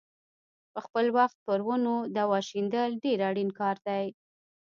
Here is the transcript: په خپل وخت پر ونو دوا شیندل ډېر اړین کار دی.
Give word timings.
په 0.73 0.79
خپل 0.85 1.05
وخت 1.17 1.37
پر 1.47 1.59
ونو 1.67 1.95
دوا 2.17 2.39
شیندل 2.49 2.91
ډېر 3.03 3.19
اړین 3.29 3.49
کار 3.59 3.77
دی. 3.87 4.05